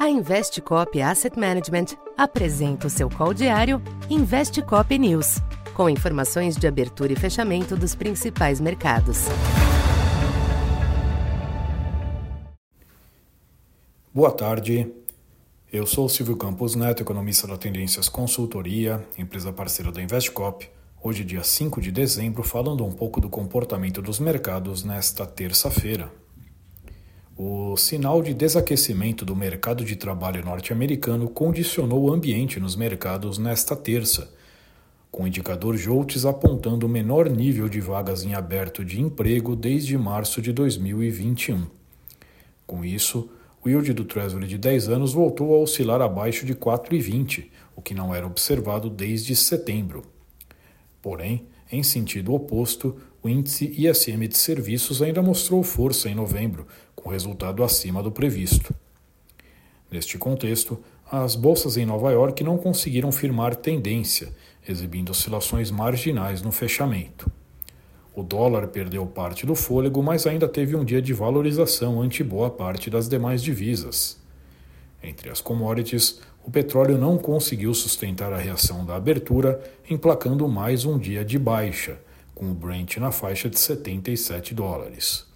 [0.00, 5.42] A Investcop Asset Management apresenta o seu call diário Investcop News,
[5.74, 9.26] com informações de abertura e fechamento dos principais mercados.
[14.10, 14.90] Boa tarde.
[15.70, 20.66] Eu sou Silvio Campos Neto, economista da Tendências Consultoria, empresa parceira da Investcop.
[21.02, 26.10] Hoje, dia 5 de dezembro, falando um pouco do comportamento dos mercados nesta terça-feira.
[27.42, 33.74] O sinal de desaquecimento do mercado de trabalho norte-americano condicionou o ambiente nos mercados nesta
[33.74, 34.30] terça,
[35.10, 39.96] com o indicador JOLTS apontando o menor nível de vagas em aberto de emprego desde
[39.96, 41.66] março de 2021.
[42.66, 43.30] Com isso,
[43.64, 47.94] o yield do Treasury de 10 anos voltou a oscilar abaixo de 4,20, o que
[47.94, 50.02] não era observado desde setembro.
[51.02, 57.08] Porém, em sentido oposto, o índice ISM de serviços ainda mostrou força em novembro, com
[57.08, 58.74] resultado acima do previsto.
[59.90, 60.78] Neste contexto,
[61.10, 64.32] as bolsas em Nova York não conseguiram firmar tendência,
[64.68, 67.30] exibindo oscilações marginais no fechamento.
[68.14, 72.50] O dólar perdeu parte do fôlego, mas ainda teve um dia de valorização ante boa
[72.50, 74.20] parte das demais divisas.
[75.02, 80.98] Entre as commodities, o petróleo não conseguiu sustentar a reação da abertura, emplacando mais um
[80.98, 81.98] dia de baixa,
[82.34, 85.26] com o Brent na faixa de 77 dólares.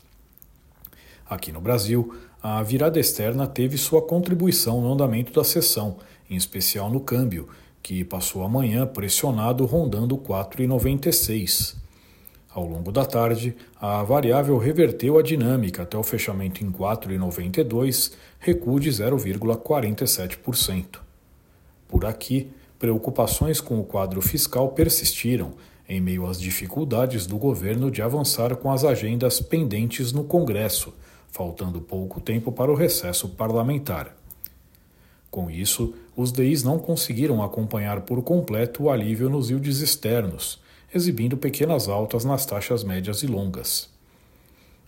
[1.29, 6.91] Aqui no Brasil, a virada externa teve sua contribuição no andamento da sessão, em especial
[6.91, 7.49] no câmbio,
[7.83, 11.84] que passou a manhã pressionado rondando 4,96.
[12.55, 18.79] Ao longo da tarde, a variável reverteu a dinâmica até o fechamento em 4,92, recuo
[18.79, 21.01] de 0,47%.
[21.89, 25.55] Por aqui, preocupações com o quadro fiscal persistiram,
[25.89, 30.95] em meio às dificuldades do governo de avançar com as agendas pendentes no Congresso
[31.35, 34.17] faltando pouco tempo para o recesso parlamentar.
[35.33, 40.61] Com isso, os DIs não conseguiram acompanhar por completo o alívio nos yields externos,
[40.95, 43.91] exibindo pequenas altas nas taxas médias e longas.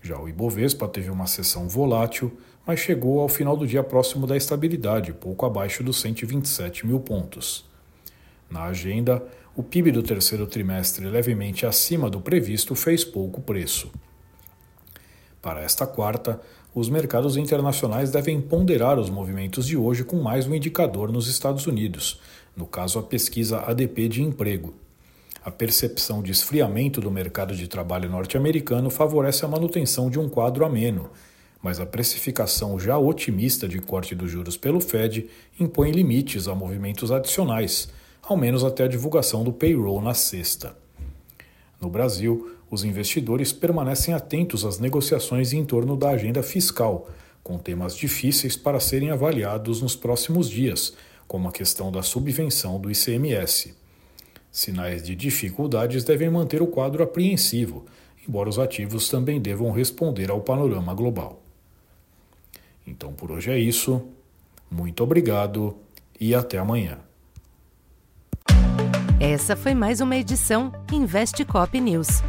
[0.01, 4.37] Já o Ibovespa teve uma sessão volátil, mas chegou ao final do dia próximo da
[4.37, 7.65] estabilidade, pouco abaixo dos 127 mil pontos.
[8.49, 9.21] Na agenda,
[9.57, 13.91] o PIB do terceiro trimestre, levemente acima do previsto, fez pouco preço.
[15.43, 16.41] Para esta quarta,
[16.73, 21.67] os mercados internacionais devem ponderar os movimentos de hoje com mais um indicador nos Estados
[21.67, 22.21] Unidos,
[22.57, 24.86] no caso a pesquisa ADP de emprego.
[25.47, 30.65] A percepção de esfriamento do mercado de trabalho norte-americano favorece a manutenção de um quadro
[30.65, 31.09] ameno,
[31.63, 35.29] mas a precificação já otimista de corte dos juros pelo Fed
[35.61, 37.89] impõe limites a movimentos adicionais,
[38.21, 40.77] ao menos até a divulgação do payroll na sexta.
[41.81, 47.09] No Brasil, os investidores permanecem atentos às negociações em torno da agenda fiscal,
[47.45, 50.95] com temas difíceis para serem avaliados nos próximos dias,
[51.29, 53.86] como a questão da subvenção do ICMS.
[54.57, 57.85] Sinais de dificuldades devem manter o quadro apreensivo,
[58.27, 61.43] embora os ativos também devam responder ao panorama global.
[62.87, 64.09] Então por hoje é isso.
[64.71, 65.77] Muito obrigado
[66.19, 67.01] e até amanhã.
[69.21, 72.23] Essa foi mais uma edição Investe Cop News.